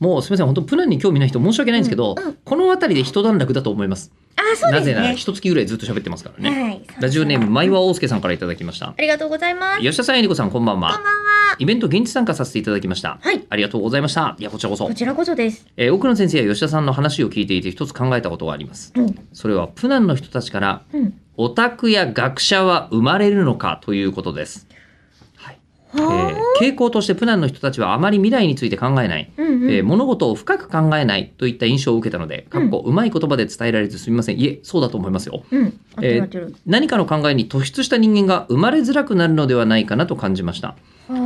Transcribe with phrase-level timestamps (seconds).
[0.00, 2.38] もうすみません本当プナンに興味ない人申し訳ないんですけど、うんうん。
[2.44, 4.10] この辺りで一段落だと思います。
[4.36, 4.94] あーそうですね。
[4.94, 8.88] なぜなら一月ぐらいずっと喋ってますからね、はいラジオネーム前和大介さんからいただきました。
[8.88, 9.80] ありがとうございます。
[9.82, 10.94] 吉田さんえりこさんこんばんは。
[10.94, 11.20] こんばんは。
[11.58, 13.44] イベント現地参加させていただきました、はい。
[13.50, 14.34] ありがとうございました。
[14.38, 14.86] いやこちらこそ。
[14.86, 15.66] こちらこそです。
[15.76, 18.92] えー奥野先生や吉田さんの話を聞いていて一つ考えたことがあります。
[18.96, 19.14] うん。
[19.34, 21.20] それはプナンの人たちからうん。
[21.36, 24.66] オタクや学者は生まれるのかということです、
[25.36, 25.58] はい。
[25.94, 26.30] えーは
[26.60, 29.70] 傾向としてプナンの人たちはあまり未来について考えない、あうんうん。
[29.70, 34.38] えー物事を深く考えないといった印象を受けたので、かっこうまい言葉で伝えられずすみません。
[34.38, 35.42] いえそうだと思いますよ。
[35.50, 35.80] うん。
[36.02, 40.76] えー何かの考えに突出した人間が生まれづらくなるのではないかなと感じました。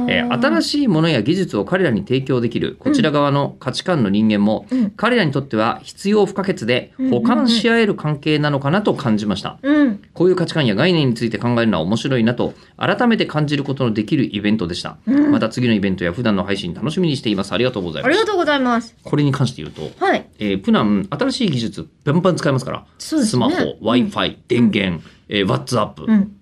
[0.09, 4.91] えー新しいものや技術を彼らに提供できるこちら側の価値観の人間も、うん。
[4.91, 9.59] 彼らにとっては必要不可欠で補完し合える関係なのかなと感じました。
[9.63, 10.03] うん。
[10.15, 14.97] こういう価値観や概念について考えるのは面白いなと改めて感じることのできるイベントでした。
[15.07, 17.53] うんまた次のイベントや普段の配信楽しみにしています。
[17.53, 18.11] ありがとうございます。
[18.11, 18.95] ありがとうございます。
[19.03, 20.29] これに関して言うと、はい。
[20.39, 23.31] えープナン新しい技術バンバン使えますから、そうですね。
[23.31, 26.37] スマホ、Wi-Fi、電源、えー、WhatsApp、うん。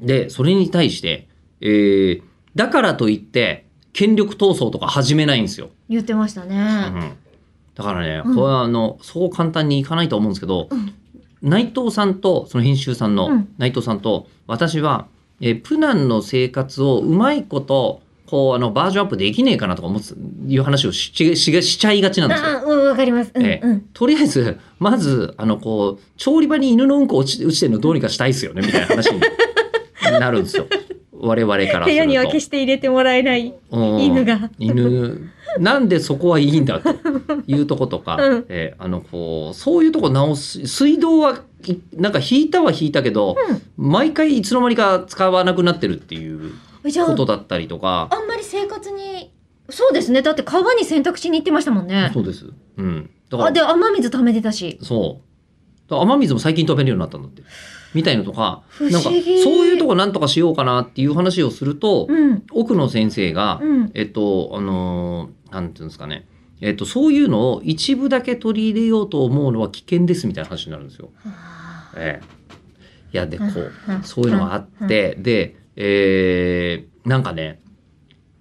[0.00, 1.28] で、それに対して、
[1.60, 2.22] えー
[2.56, 5.70] だからといって、権力闘争とか始めないんですよ。
[5.88, 7.16] 言ってましたうねん、
[7.76, 8.34] だからね、うん。
[8.34, 10.92] これはあの、そう簡単にいかないと思うんですけど、うん。
[11.42, 13.48] 内藤さんと、その編集さんのうん。
[13.58, 15.06] 内藤さんと、私は、
[15.40, 20.16] えープナンの生活をうまいこと、こう、あの、バージョンアップできねえかなとか思つ、
[20.46, 22.48] いう話をししししちゃいがちなんですよ。
[22.48, 29.20] あうんわかりますうんええうんとりあえず、まず、あの、こう、調理場に犬のうんこ落ち落ちてるのどうにかしたいっすよね、みたいな話に
[30.20, 30.66] なるんですよ。
[31.20, 31.84] 我々からすると。
[31.86, 34.00] 部屋には決して入れてもらえないうん。
[34.00, 34.50] 犬が。
[34.58, 35.30] 犬。
[35.58, 36.90] なんでそこはいいんだと
[37.46, 38.46] いうとことか、うん。
[38.48, 43.36] えーあのこうそういうとこ直す水道はいなんか引いたは引いたけど、
[43.76, 48.08] 毎回いつの間にか使わなくなってるっていうことだったりとか。
[48.10, 49.32] あんまり生活に
[49.68, 50.22] そうですね。
[50.22, 52.10] だって川に洗濯しに行ってましたもんね。
[52.12, 54.78] そうです、うん、だからあで雨水溜めてたし。
[54.82, 55.94] そう。
[55.94, 57.42] 雨水も最近止めるようになったんだって
[57.94, 62.42] みたいのとかなんかそういうとこなんとかしようかなっていう話をすると、うん。
[62.52, 63.90] 奥野先生が、うん。
[63.94, 66.28] えっと、あのーなんていうんですかね。
[66.60, 71.10] えっと、そういうのを一部だけ取り入れようと思うのは危険ですみたいな話になるんですよ。
[71.24, 72.26] はええ。
[73.12, 74.02] いや、で、こう、うん。
[74.04, 77.60] そういうのがあって、で、えーなんかね、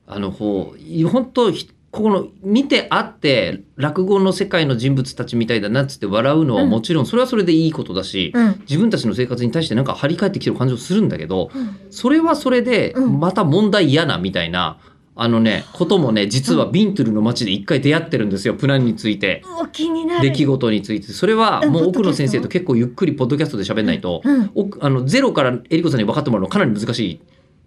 [0.06, 8.60] あの、こう、本当ひここの見てあって落語の世界の人物たちみたいだなっつって笑うのはもちろんそれはそれでいいことだし、うん。
[8.62, 11.78] 自分たちの生活に対してなんか張り返ってきてる感じをするんだけど、うん。
[11.90, 13.20] それはそれでうん。
[13.20, 14.80] また問題嫌なみたいな、
[15.14, 19.44] あのねこともね実はビントゥルの街で一回出会ってるんですよプランについて。
[19.74, 20.22] 気になる。
[20.22, 21.12] 出来事について。
[21.12, 24.52] それはうんもう奥野先生と結構ゆっくりポッドキャストで喋んないと、うん。
[24.56, 27.20] おあのゼロからえりこさんに分かってもらうのかなり難しい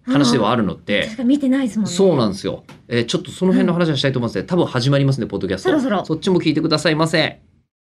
[0.05, 1.03] 話ではあるのって。
[1.03, 1.91] 確か見てないですもんね。
[1.91, 5.69] そうなんですよ、えーちょっとその辺の話はしたいと思いますので多分始まりますねポッドキャスト。
[6.05, 7.39] そっちも聞いてくださいませ